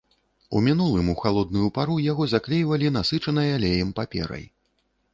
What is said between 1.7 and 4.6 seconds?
пару яго заклейвалі насычанай алеем паперай.